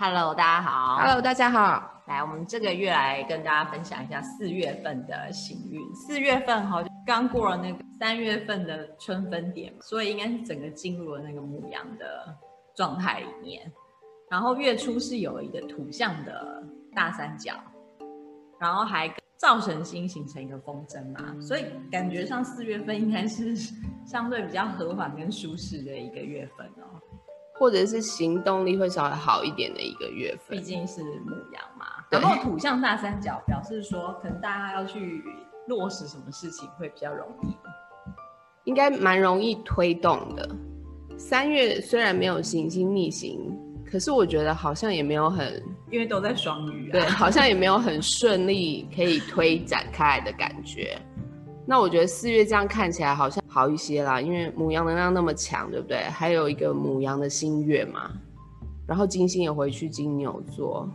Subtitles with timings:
[0.00, 0.96] Hello，大家好。
[0.98, 2.02] Hello，大家好。
[2.06, 5.92] 来，我们这个月来跟大家分享一下四月份的行运。
[5.92, 12.32] 四月份好像刚过了那个三月份的春分点，所以应该是整个进入了那个牧羊的
[12.76, 13.60] 状态里面。
[14.30, 16.62] 然后月初是有一个土象的
[16.94, 17.54] 大三角，
[18.60, 23.56] 然后还跟灶神星形成一个风筝嘛，所以感觉上四月份应该是
[24.06, 26.86] 相对比较和缓跟舒适的一个月份哦。
[27.58, 31.86] 或者是行动力会稍微好一点的一个月份，毕竟是母羊嘛。
[32.10, 35.22] 然后土象大三角表示说，可能大家要去
[35.66, 37.56] 落实什么事情会比较容易，
[38.64, 40.48] 应该蛮容易推动的。
[41.18, 43.54] 三月虽然没有行星逆行，
[43.84, 50.96] 可是我觉得好像也没有很，因为都在双鱼啊，对，好像也没有很顺利可以推展开来的感觉。
[51.66, 56.04] 那我觉得四月这样看起来好像好一些啦，因为母羊能量那么强，对不对？
[56.04, 58.08] 还有一个母羊的新月嘛，
[58.86, 60.88] 然后金星也回去金牛座，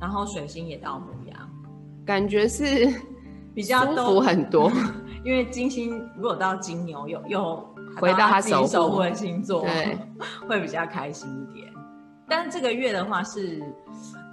[0.00, 1.38] 然后水星也到母羊，
[2.06, 2.90] 感觉是
[3.54, 4.72] 比较舒服很多。
[5.22, 9.98] 因为金星如果到金牛，又又回到他守护的星座，对，
[10.48, 11.70] 会比较开心一点。
[12.26, 13.62] 但是这个月的话是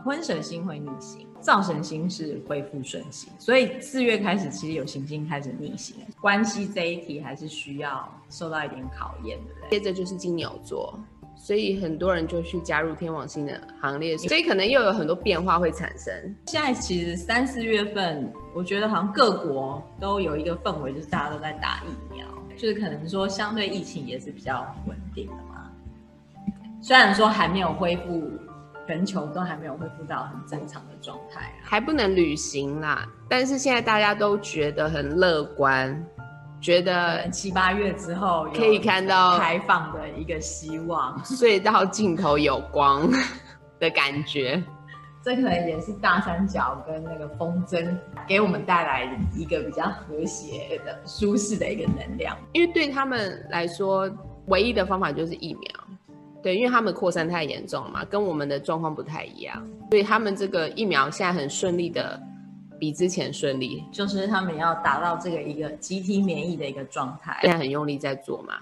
[0.05, 1.27] 婚神星会逆行。
[1.41, 9.69] 灶神星是恢复顺行，所以四月开始其实有行星开始逆行，关系这一题还是需要受到一点考验的。
[9.69, 10.97] 接着就是金牛座，
[11.35, 16.13] 所以很多人就去加入天王星的行列，所以可能又有很多变化会产生。
[16.45, 25.71] 现在其实三四月份，我觉得好像各国都有一个氛围，就是大家都在打疫苗，就是可能说相对疫情也是比较稳定的嘛。
[26.81, 28.31] 虽然说还没有恢复。
[28.87, 33.07] 全球都还没有恢复到很正常的状态啊，还不能旅行啦。
[33.29, 36.05] 但是现在大家都觉得很乐观，
[36.59, 43.09] 觉得七八月之后可以看到开放的一个希望， 隧道尽头有光
[43.79, 44.61] 的感觉。
[45.23, 47.95] 这可能也是大三角跟那个风筝
[48.27, 49.03] 给我们带来
[49.35, 52.35] 一个比较和谐的、舒适的一个能量。
[52.53, 54.09] 因为对他们来说，
[54.47, 55.71] 唯一的方法就是疫苗。
[56.41, 62.19] 对，因为他们扩散太严重了嘛，跟我们的状况不太一样，所以他们这个疫苗现在很顺利的，
[62.79, 68.55] 比之前顺利，就是他们要达到这个一个集体免疫的一个状态，现在很用力在做嘛。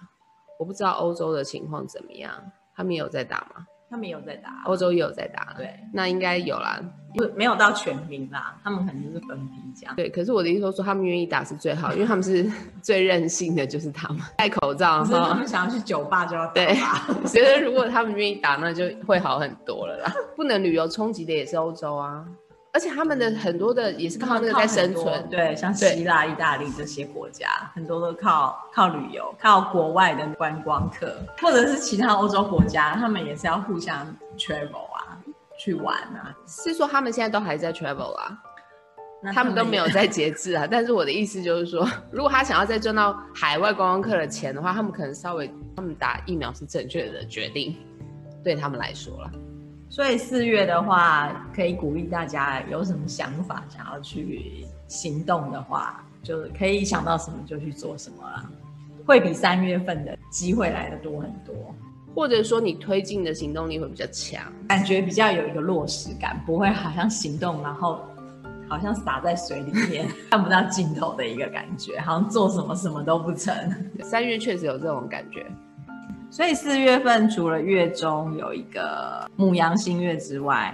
[0.60, 2.34] 我不知道欧洲的情况怎么样，
[2.76, 3.66] 他们也有在打吗？
[3.90, 6.80] 他们也有在打，欧洲也有在打，对，那应该有啦，
[7.16, 9.96] 不没有到全民啦，他们可能就是分批这样。
[9.96, 12.48] 对，可是我的意思说，说他们愿意打是最好，因为他们是
[12.84, 16.54] 最任性的，就是他们戴口罩，是他们想要去酒吧就要打。
[16.54, 16.78] 对，
[17.24, 20.14] 我觉得如果他们愿意打，那就会好很多了啦。
[20.36, 22.24] 不能旅游冲击的也是欧洲啊。
[22.72, 34.06] 而且他们的很多的也是靠那个在生存，对，像希腊、意大利这些国家，很多都靠靠旅游，靠国外的观光客，或者是其他欧洲国家，他们也是要互相
[34.38, 35.18] travel 啊，
[35.58, 36.32] 去玩啊。
[36.46, 38.38] 是说他们现在都还在 travel 啊？
[39.22, 40.68] 那他们都没有在节制啊。
[40.70, 47.76] 但是我的意思就是说，如果他想要再赚到海外观光客的钱的话，他们可能稍微他们打疫苗是正确的决定，
[48.44, 49.32] 对他们来说了。
[49.90, 58.50] 所以四月的话，可以鼓励大家有什么想法，想要去行动的话，就可以想到什么就去做什么了，
[59.06, 61.54] 会比三月份的机会来的多很多。
[62.16, 68.00] 或者说你推进的行动力会比较强，感觉比较有一个落实感，不会好像行动然后
[68.68, 73.56] 好像洒在水里面 看不到尽头的一个感觉，好像做什么什么都不成。
[74.04, 75.46] 三月确实有这种感觉。
[76.32, 80.74] 所以四月份除了月中有一个牧羊新月之外，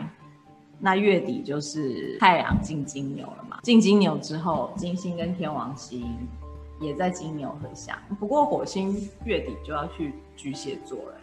[0.80, 3.60] 那月底就是太阳进金牛了嘛。
[3.64, 6.06] 进金牛之后，金星跟天王星
[6.82, 7.98] 也在金牛合相。
[8.20, 11.14] 不过火星月底就要去巨蟹座了，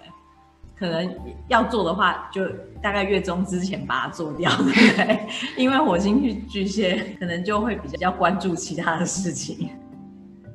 [0.78, 1.14] 可能
[1.48, 2.48] 要做的话，就
[2.80, 5.20] 大概月中之前把它做掉，对不对？
[5.62, 9.68] 因为火星去巨蟹，可能就会比较关注其他的事情。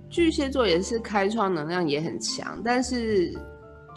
[0.09, 3.37] 巨蟹座也是开创能量也很强，但是。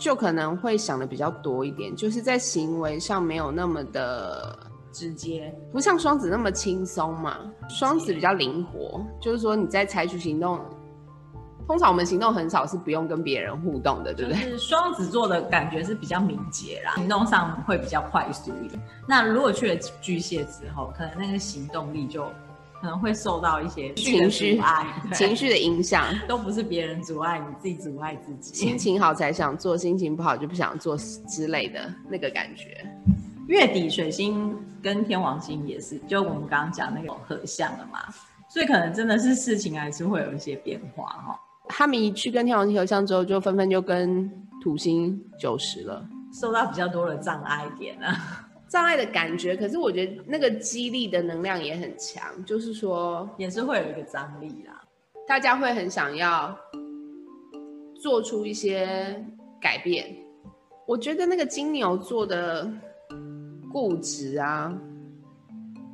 [0.00, 4.58] 就可能会想的比较多一点，就是在行为上没有那么的
[4.90, 7.36] 直接，不像双子那么轻松嘛。
[7.68, 10.58] 双子比较灵活，就是说你在采取行动，
[11.66, 14.42] 通常我们行动很少是不用跟别人互动的，对不对？
[14.42, 18.82] 就是双子座的感觉是比较敏捷啦，行动上会比较快速一点。
[19.06, 22.26] 那如果去了巨蟹之后，可能那个行动力就。
[22.80, 24.60] 可能会受到一些情绪
[25.12, 28.54] 情绪的影响， 都不是别人阻碍，你自己阻碍自己。
[28.54, 30.96] 心情好才想做，心情不好就不想做
[31.28, 32.86] 之类的那个感觉。
[33.48, 37.98] 月底水星跟天王星也是，就我们刚刚讲那个合相了嘛，
[38.48, 41.40] 所以可能真的是事情还是会有一些变化哈。
[41.68, 44.30] 他们一去跟天王星合相之后，就纷纷就跟
[44.62, 48.16] 土星九十了，受到比较多的障碍点了。
[48.70, 54.80] 障碍的感觉，可是我觉得那个激励的能量也很强，就是说也是会有一个张力啦，
[55.26, 56.56] 大家会很想要
[58.00, 59.26] 做出一些
[59.60, 60.16] 改变。
[60.86, 62.70] 我觉得那个金牛座的
[63.72, 64.72] 固执啊，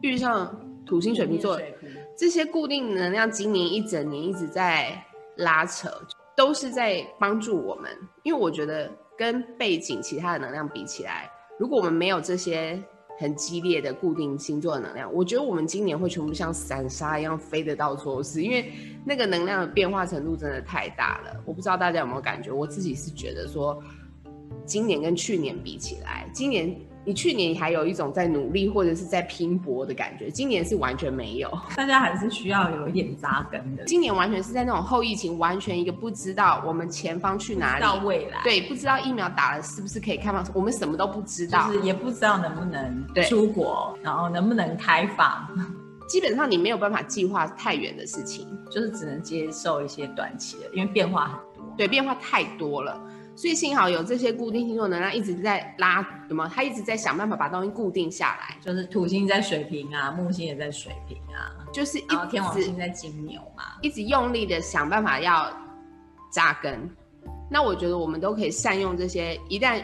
[0.02, 1.58] 遇上土星水瓶座
[2.14, 5.02] 这些固定能量，今年一整年一直在
[5.36, 5.90] 拉扯，
[6.36, 7.90] 都是在帮助我们。
[8.22, 11.30] 因为我觉得跟背景其他的能量比起来。
[11.58, 12.78] 如果我们没有这些
[13.18, 18.72] 很激烈的固定星座的能量，我觉得我们今年会全部像散沙一样飞得到处都是，因为
[19.04, 21.42] 那个能量的变化程度真的太大了。
[21.44, 23.82] 我不知道大家有没有感觉，我自己是觉得说，
[24.64, 26.76] 今年跟去年比起来，今年。
[27.06, 31.48] 你去年还有一种在努力或者是在拼搏的感觉，今年是完全没有。
[31.76, 33.84] 大家还是需要有一点扎根的。
[33.84, 45.48] 今年完全是在那种后疫情，完全一个不知道我们前方去哪里，到未来，对，不知道疫苗打了是不是可以开放，我们什么都不知道，就是也不知道能不能出国，然后能不能开放，
[46.08, 53.00] 基本上你没有办法计划太远的事情，就是只能接受一些短期的，因为变化很多，对，变化太多了。
[53.36, 56.00] 所以幸好有这些固定星座能量一直在拉，
[56.30, 56.48] 有没有？
[56.48, 58.56] 他一直在想办法把东西固定下来。
[58.62, 65.52] 就是土星在水瓶啊，木星也在水瓶啊，就是一直天王星在金牛嘛，一直用力的想办法要
[66.32, 66.90] 扎根。
[67.50, 69.38] 那我觉得我们都可以善用这些。
[69.50, 69.82] 一旦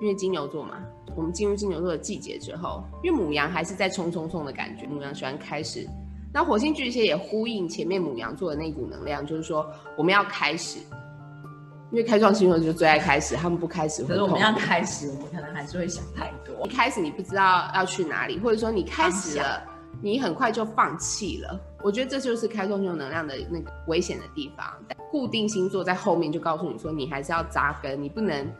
[0.00, 0.82] 因为金牛座嘛，
[1.14, 5.88] 我们进入金牛座的季节之后，因为母羊还是在冲冲冲的感觉，母羊喜欢开始。
[6.34, 9.64] 那火星巨蟹也呼应前面母羊座的那股能量，就是说
[9.96, 10.80] 我们要开始。
[11.92, 14.08] 因为开创星座就最爱开始，他们不开始会。
[14.08, 16.66] 可是我们要开始，我们可能还是会想太多。
[16.66, 19.62] 一开始你不知道要去哪里，或者说你开始了，
[20.00, 21.60] 你很快就放弃了。
[21.82, 24.66] 我觉得这就是开创星座能量的那个危险的地方。
[25.10, 28.50] 固定星座在后面就告诉你说，你还是要扎根，你不能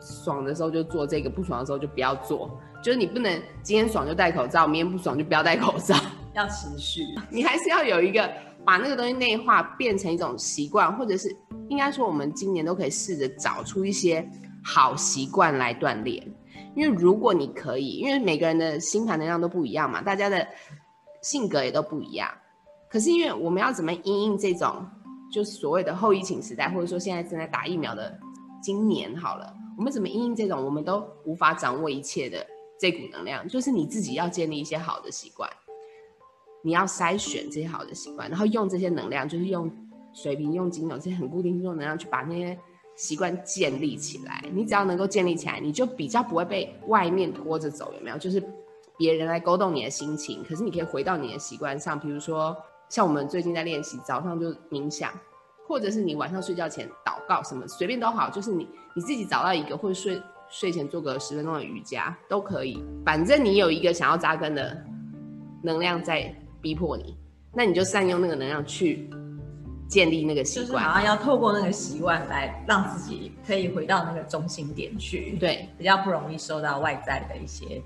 [0.00, 2.48] 爽的时候就做这个，不爽的时候就不要做。
[2.80, 5.96] 就是你不能今天爽就戴口罩，明天不爽就不要戴口罩，
[6.32, 7.02] 要持续。
[7.28, 8.30] 你还是要有一个。
[8.64, 11.34] 把那个东西内化，变成一种习惯，或者是
[11.68, 14.28] 应该说，我们今年都可以试着找出一些
[14.64, 16.26] 好习惯来锻炼。
[16.74, 20.46] 因为如果你可以，因为每个人的星盘能量都不一样嘛，大家的
[21.22, 22.30] 性格也都不一样。
[22.88, 24.86] 可是因为我们要怎么因应这种，
[25.32, 28.18] 就是所谓的后疫情时代，或者说现在正在打疫苗的
[28.62, 32.46] 今年好了，我们怎么因应这种我们都无法掌握一切的
[32.78, 35.50] 这股能量，就是你自己要建立一些好的习惯。
[36.64, 39.70] 你要筛选这些好的习惯，然后用这些能量，就是用
[40.20, 42.58] 水瓶、用金牛这些很固定星座能量去把那些
[42.96, 44.42] 习惯建立起来。
[44.52, 48.18] 你只要能够建立起来，你就比较不会被外面拖着走，有没有？
[48.18, 48.42] 就是
[48.96, 51.98] 别人来勾动你的心情，可是你可以回到你的习惯上。
[51.98, 52.56] 比如说，
[52.88, 55.12] 像我们最近在练习，早上就冥想，
[55.68, 62.82] 或者是你晚上睡觉前祷告，什么随便都好，就是你你自己找到一个，或者睡睡前做个十分钟的瑜伽都可以。
[63.04, 64.84] 反正你有一个想要扎根的
[65.62, 66.34] 能量在。
[66.60, 67.16] 逼迫你，
[67.54, 69.08] 那你就善用那个能量去
[69.88, 77.82] 建立那个习惯，就是好像要透过那个习惯来让自己可以回到那个中心点去，对，比较不容易受到外在的一些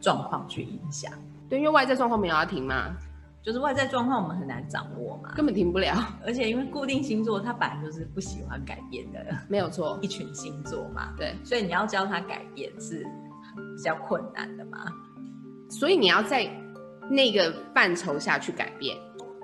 [0.00, 1.12] 状况去影响。
[1.48, 2.96] 对，因为外在状况没有要停嘛，
[3.42, 5.96] 就是外在状况我们很难掌握嘛，根本停不了。
[6.24, 9.18] 而且因为固定星座它本来就是不喜欢改变的，
[9.48, 13.04] 没有错， 一群星座嘛，对，所以你要教他改变是
[13.76, 14.86] 比较困难的嘛，
[15.68, 16.48] 所以你要在。
[17.12, 18.96] 那个范畴下去改变，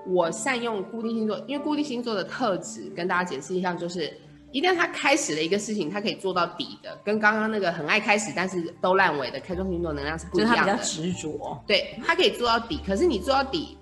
[0.08, 4.12] 我善用固定星座，因为固定星座的特质跟大家解释一下，就是
[4.52, 10.56] 一旦他开始了一个事情，他可以做到底的，跟刚刚那个很爱开始但是都烂尾的开创星座能量是不一样的。
[10.56, 13.76] 就是他比较执着，对，他可以做到底，可是你做到底，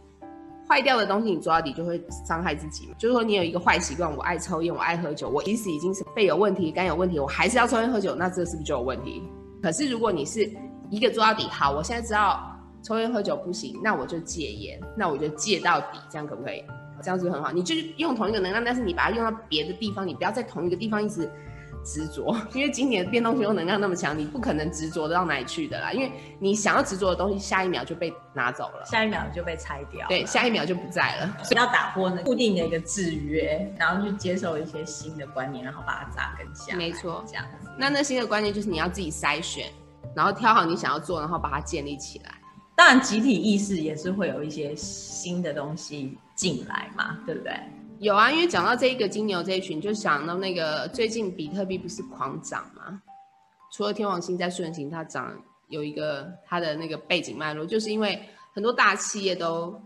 [0.68, 2.88] 坏掉的东西你做到底就会伤害自己。
[2.98, 9.22] 就是说你有一个坏习惯，我爱抽烟，我爱喝酒，我即使已经是肺有问题、肝有问题，我还是要抽烟喝酒，那这是不是就有问题？
[9.62, 10.50] 可是如果你是
[10.90, 12.50] 一个做到底，好，我现在知道。
[12.84, 16.62] 抽烟喝酒不行，那我就戒烟，那我就戒到底，这样可不可以？
[17.02, 17.50] 这样子很好。
[17.50, 21.30] 你就用同一个能量，但是你把它用到别的地方，你不要在同一个地方一直
[21.84, 25.92] 执着，因为今年变动性能量那么强，你不可能执着到哪里去的啦。
[25.92, 31.36] 因为你想要执着的东西，下一秒就被拿走了，下一秒就被拆掉，对，下一秒就不在了。
[31.42, 36.74] 所以要打破那固定的一个制约，然后去接受一些新的观念，然后把它扎根下。
[36.74, 37.68] 没错，这样子。
[37.78, 39.66] 那那新的观念就是你要自己筛选，
[40.14, 42.30] 然后挑好你想要做，然后把它建立起来。
[42.76, 47.52] 当然，集体意识也是会有一些新的东西进来嘛，对不对？
[48.00, 53.00] 有啊，因为讲到这一个金牛这一群，就想到那个最近比特币不是狂涨吗？
[53.72, 55.32] 除了天王星在顺行，它涨
[55.68, 58.20] 有一个它的那个背景脉络，就是因为
[58.52, 59.80] 很多大企业都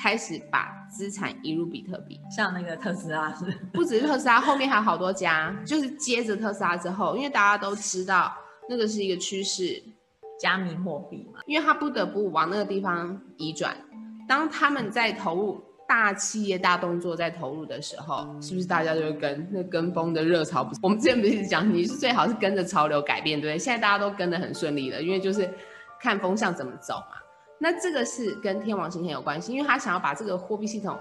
[0.00, 8.32] 开始把资产移入比特币，像那个特斯拉是，不只是特斯拉，后面还有好多家，就是接着特斯拉之后，因为大家都知道
[8.68, 9.82] 那个是一个趋势。
[10.38, 13.76] 加密货币嘛，因为他不得不往那个地方移转。
[14.28, 20.62] 当他们在投入大企业大动作在投入的时候，是不是大家就会跟那跟风的热潮？
[20.62, 23.58] 不是，我们之前不是讲，你是最好是跟着潮流改变，对不对？
[23.58, 25.48] 现在大家都跟得很顺利了，因为就是
[26.00, 27.16] 看风向怎么走嘛。
[27.58, 30.96] 那这个是跟天王星很有关系，因为他想要把这个货币系统，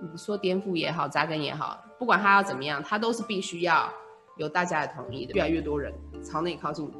[0.00, 3.92] 你说颠覆也好，扎根也好，不管他要怎么样，他都是必须要
[4.38, 5.34] 有大家的同意的。
[5.34, 5.92] 越来越多人
[6.24, 6.90] 朝内靠近。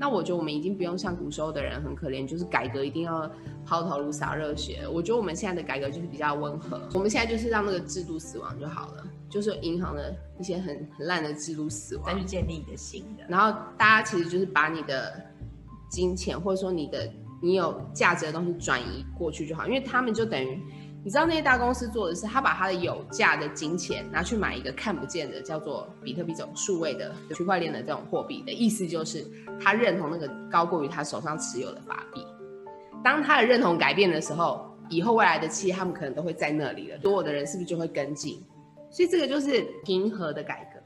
[0.00, 3.30] 那我觉得我们已经不用像古时候的人很可怜，就是改革一定要
[3.66, 4.88] 抛头颅洒热血。
[4.90, 13.24] 我觉得我们现在的改革就是比较温和，我们现在就是让那个制度死亡就好了，就是银行的一些很很烂的制度死亡，再去建立一个新的。
[13.28, 15.22] 然后大家其实就是把你的
[15.90, 17.06] 金钱或者说你的
[17.42, 20.58] 你有价值的东西转移过去就好，因为他们就等于。
[21.02, 29.24] 你知道那些大公司做的是，他把他的有价的金钱拿去买一个看不见的，叫做比特币这种数位的区块链的这种货币的意思就是，
[29.58, 32.22] 他认同那个高过于他手上持有的法币。
[33.02, 38.44] 当他的认同改变的时候，以后未来的企业他们可能都会在那里了，所有的人是不是就会跟进？
[38.90, 40.79] 所以这个就是平和的改革。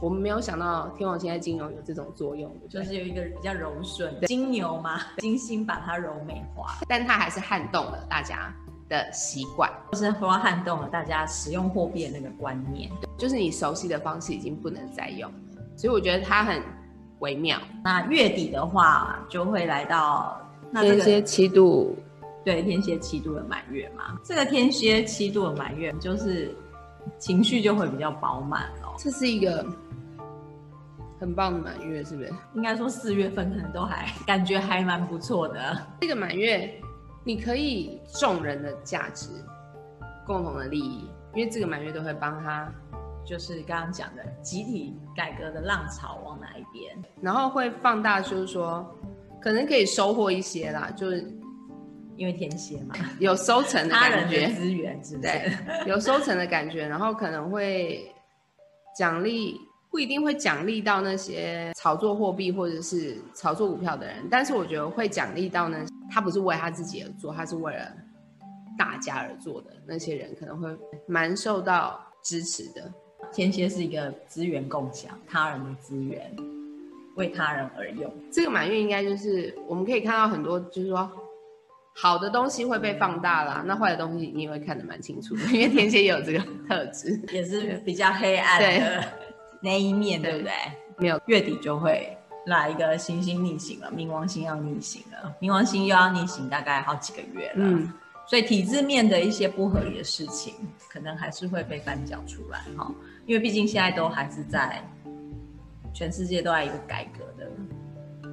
[0.00, 8.50] 我们没有想到天王星在金牛有这种作用，就是有一个比较柔顺的金牛嘛，金星把它柔美化，但它还是撼动了大家
[8.88, 15.38] 的习惯，就是说撼动了大家使用货币的那个观念，就是你熟悉的方式已经不能再用了，
[15.76, 16.62] 所以我觉得它很
[17.18, 17.60] 微妙。
[17.84, 20.40] 那月底的话就会来到
[20.70, 21.94] 那天蝎七度，
[22.42, 26.56] 对，天蝎七度的满月嘛，这个天蝎七度的满月就是
[27.18, 29.62] 情绪就会比较饱满哦，这是一个。
[31.20, 32.32] 很棒的满月，是不是？
[32.54, 35.86] 应该说四月份可能都还感觉还蛮不错的。
[36.00, 36.72] 这个满月，
[37.22, 39.28] 你可以众人的价值，
[40.26, 42.72] 共同的利益，因为这个满月都会帮他，
[43.22, 48.98] 就是刚刚讲的集体改革的浪潮往哪一边，然后会放大，就是说
[49.42, 51.30] 可能可以收获一些啦，就是
[52.16, 55.28] 因为天蝎嘛，有收成的感觉，资源是不是？
[55.28, 55.52] 对，
[55.86, 58.10] 有收成的感觉，然后可能会
[58.96, 59.60] 奖励。
[59.90, 67.92] 不一定会奖励到那些炒作货币或者是炒作股票的人，但是我觉得会奖励到呢，他不是为他自己而做，他是为了
[68.78, 70.68] 大家而做的那些人，可能会
[71.06, 72.90] 蛮受到支持的。
[73.32, 76.34] 天蝎是一个资源共享，他人的资源
[77.16, 78.12] 为他人而用。
[78.30, 81.10] 这个满月应该就是我们可以看到很多，就是说
[81.96, 88.66] 好的东西会被放大啦，那坏的东西你也会看得蛮清楚的，因为天蝎也有这个特质，也是比较黑暗的。
[88.66, 89.04] 对
[89.60, 90.52] 那一面对不对？
[90.96, 97.54] 没有，月底就会来一个星星逆行了，冥王星要逆行了，冥王星又要逆行大概好几个月了。
[97.56, 97.92] 嗯，
[98.26, 100.54] 所以体制面的一些不合理的事情，
[100.90, 102.90] 可能还是会被翻搅出来哈。
[103.26, 104.82] 因为毕竟现在都还是在
[105.94, 107.50] 全世界都在一个改革的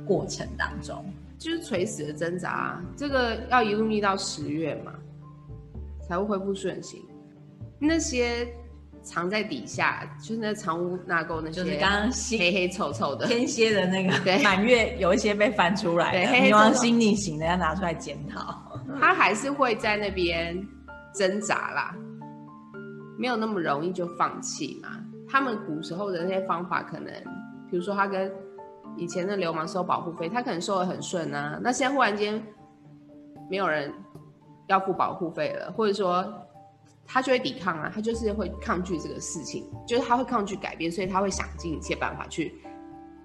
[0.05, 1.05] 过程当中，
[1.37, 2.81] 就是垂死的挣扎。
[2.95, 4.93] 这个要一路逆到十月嘛，
[6.07, 7.01] 才会恢复顺行。
[7.79, 8.47] 那些。
[9.07, 18.61] 藏在底下，就是那藏污纳垢那些，就是刚刚黑黑臭臭的天蝎的那个满月，有一些被翻出来的，冥王星逆行的要拿出来检讨。
[18.99, 20.61] 他还是会在那边
[21.15, 21.95] 挣扎啦，
[23.17, 24.89] 没有那么容易就放弃嘛。
[25.29, 27.11] 他们古时候的那些方法，可能
[27.71, 28.29] 比如说他跟
[28.97, 32.41] 以前的流氓收保护费，他可能收的很顺啊，那现在忽然间
[33.49, 33.89] 没有人
[34.67, 36.25] 要付保护费了，或者说。
[37.09, 42.53] 他就会抵抗啊，他就是会抗拒这个事情，就是他会抗拒改变，所以他会想尽一切办法去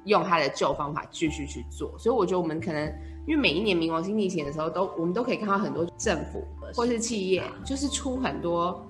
[0.05, 1.93] 用他的旧方法继续去做。
[1.99, 2.87] 所以我觉得我们可能
[3.27, 8.87] 因为每一年冥王星逆行的时候，都我们都可以看到很多政府或是企业，就是出很多。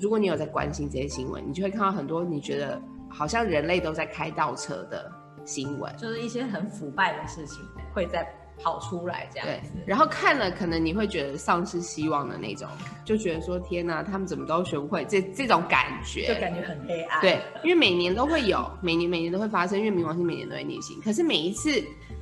[0.00, 5.12] 如果你有在关心这些新闻，你就会看到很多你觉得好像人类都在开倒车的
[5.44, 7.62] 新闻，就是一些很腐败的事情
[7.92, 8.26] 会在。
[8.62, 12.68] 跑出来这样子，然后看了可能你会觉得丧失希望的那种，
[13.04, 17.20] 就觉得说天哪，他们怎么都学不会，这这种感觉就感觉很黑暗。
[17.20, 21.70] 对，因为每年都会有，每年每年都会发生，因为冥王星每年都会逆行，可是每一次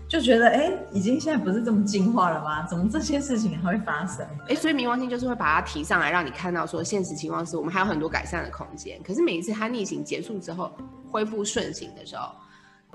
[0.08, 2.66] 就觉得哎，已经现在不是这么进化了吗？
[2.66, 4.26] 怎么这些事情还会发生？
[4.48, 9.00] 哎，所以冥王星就是会把它提上来，让你看到说现实情况是我们还有很多改善的空间。
[9.02, 10.70] 可是每一次它逆行结束之后，
[11.10, 12.30] 恢复顺行的时候。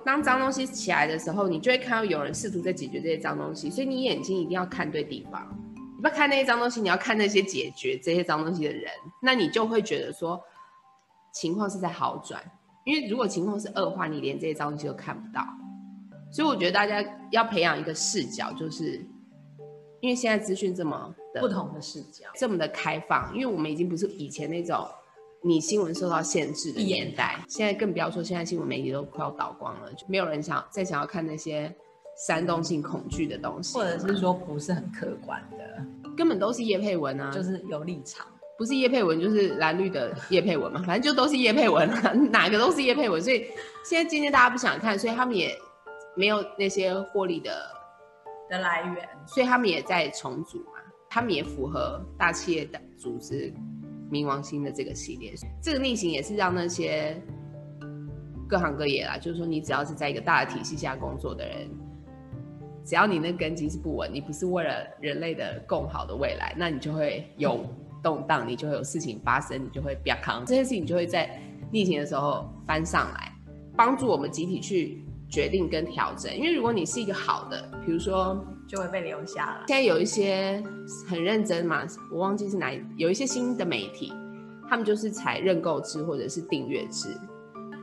[0.05, 5.47] 当脏东西起来的时候，你就会看到有人试图在解决这些脏东西，所以你眼睛一定要看对地方。
[5.95, 8.91] 你不要看那些脏东西，你要看那些解决这些脏东西的人，
[9.21, 10.41] 那你就会觉得说
[11.33, 12.43] 情况是在好转。
[12.85, 15.41] 因为如果情况是恶化，你连这些脏东西都看不到。
[16.31, 19.05] 所以我觉得大家要培养一个视角，就是
[20.01, 24.85] 因为现在资讯这么的不同的视角，这么的开放，因为我们已经不是以前那种
[25.43, 27.37] 你新闻受到限制的年代。
[27.47, 31.73] 现在更不要说，现在新闻媒体都快要倒光了，就没有人想再想要看那些
[32.27, 35.85] 煽动性恐惧的东西，或者是说不是很客观的，
[36.15, 38.25] 根本都是叶佩文啊，就是有立场。
[38.55, 41.89] 不是叶佩文就是蓝绿的叶佩文嘛，反正就都是叶佩文，
[42.31, 43.19] 哪个都是叶佩文。
[43.19, 43.47] 所以
[43.83, 45.53] 现在今天大家不想看，所以他们也
[46.15, 47.51] 没有那些获利的
[48.47, 50.73] 的来源，所以他们也在重组嘛，
[51.09, 53.51] 他们也符合大企业的组织
[54.13, 55.33] 冥王星的这个系列。
[55.61, 57.19] 这个逆行也是让那些
[58.47, 61.67] 各行各业啦，就是说你只要是在一个大的体系下工作的人，
[62.85, 67.65] 只要你那根基是不稳，你不是为了人类的更好的未来，那你就会有。
[68.03, 71.39] 动荡，你就会有事情发生，你就会比较扛，这些事情就会在
[71.71, 73.31] 逆行的时候翻上来，
[73.77, 75.02] 帮助我们集体去
[75.33, 76.31] 决定跟调整。
[76.31, 79.63] 因为如果你是一个好的，比如说就会被留下了。
[79.67, 80.63] 现在有一些
[81.09, 84.13] 很认真嘛，我忘记是哪，有一些新的媒体，
[84.69, 87.17] 他们就是采认购制或者是订阅制。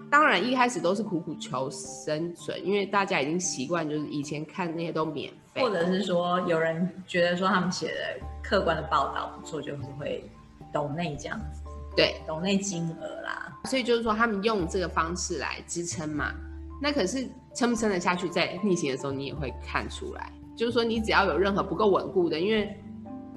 [0.08, 10.24] 当然一开始都是苦苦求生存，因为大家已经习惯，就是以前看那些都免费，或者是说有人觉得说他们写的客观的报道不错，就是会
[10.72, 11.62] 抖内这样子，
[11.96, 13.58] 对，抖内金额啦。
[13.64, 16.32] 所以就是说他们用这个方式来支撑嘛。
[16.80, 22.74] 那可是撑不撑得下去，在逆行的时候你也会看出来，就是说你只要有任何不够稳固的，因为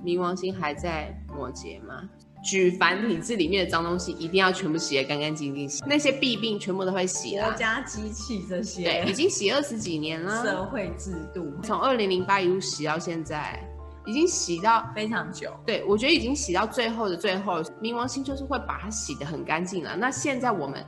[0.03, 2.09] 冥王星还在摩羯嘛。
[2.45, 5.69] 举凡体制里面的脏东西，一定要全部洗得干干净净。
[5.87, 7.45] 那些弊病全部都会洗了。
[7.45, 10.43] 国家机器这些，对，已经洗二十几年了。
[10.43, 13.57] 社会制度从二零零八一路洗到现在，
[14.05, 15.53] 已经洗到非常久。
[15.65, 19.95] 对，我觉得已经洗到最后的最后，冥王星就是会把它洗得很干净了。
[19.95, 20.85] 那现在我们，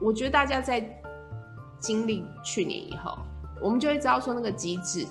[0.00, 0.80] 我觉得大家在
[1.80, 3.18] 经历去年以后，
[3.60, 5.06] 我们就会知道说那个机制，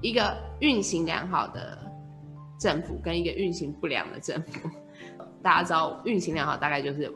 [0.00, 1.78] 一个运行良好的。
[2.60, 4.68] 政府跟一个运行不良的政府，
[5.42, 7.10] 大家知道运行良好大概就是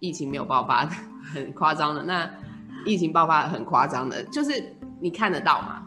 [0.00, 0.90] 疫情没有爆发的
[1.32, 2.28] 很夸张的，那
[2.84, 4.60] 疫情爆发很夸张的，就是
[4.98, 5.84] 你看得到吗？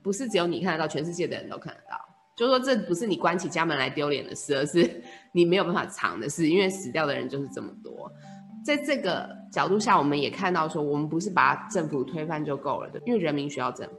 [0.00, 1.98] 不是只有你看得到，全世界的人都看得到。
[2.36, 8.08] 就是说这不是你关起家门来丢脸的事，而是你没有办法藏的事，因为死掉的人就是这么多。
[8.64, 13.94] 在这个角度下，我们也看到说，我们不是把政府推翻就够了的，因为人民需要政府，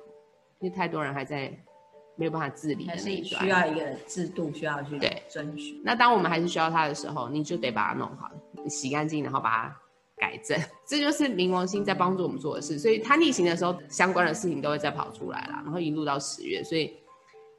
[0.59, 1.51] 因为太多人还在。
[2.17, 5.81] 没有办法自理的那一段，需要一个制度，需要去对遵循。
[5.83, 8.29] 那当我们还是需要它的时候，你就得把它弄好，
[8.67, 9.75] 洗干净，然后把它
[10.17, 10.59] 改正。
[10.85, 12.77] 这就是冥王星在帮助我们做的事。
[12.77, 16.93] 所以它逆行的时候，相关的事情都会再跑出来了，然后一路到十月，所以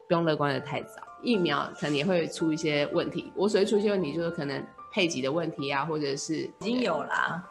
[0.07, 1.03] 不用乐观的太早。
[1.23, 3.33] 疫苗可能也会出一些问题。
[3.35, 7.43] 我所谓出一些问题，就是可能配给的问题啊，或者是已经有啦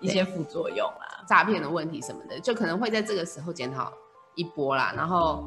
[0.00, 3.92] 一些副作用啦，诈骗的问题什么的，就可能会在这个时候检讨
[4.36, 5.44] 一波啦，然后。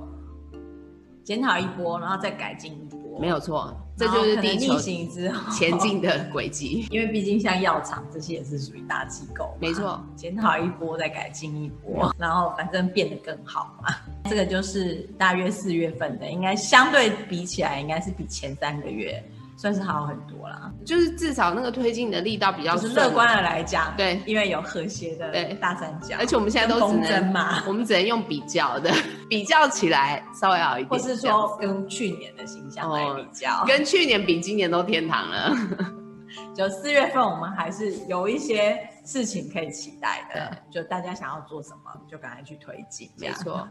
[1.24, 6.88] 检讨一波，然后再改进一波，没有错，这就是地球行之后前进的轨迹。
[6.90, 13.94] 因为毕竟像药厂这些也是属于大机构，没错，检讨一波再改进一波，然后反正变得更好嘛。
[14.30, 19.22] 这个就是大约四月份的，应该相对比起来，应该是比前三个月。
[19.58, 28.92] 算是好很多啦，就是至少那个推进的力道比较，是乐观的来讲，对，因为有和谐的大三角，而且我们现在都只能嘛，我们只能用比较的，
[29.28, 35.52] 比较起来稍微好一点，或是说跟去年的形象来比较，跟去年比今年都天堂了。
[36.54, 43.10] 就四月份我们还是有一些事情可以期待的，就大家想要做什么，就赶快去推进。
[43.18, 43.68] 没错，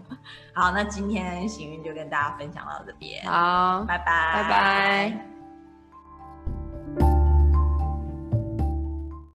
[0.54, 5.35] 好，那今天行运就跟大家分享到这边，好，拜拜，拜拜。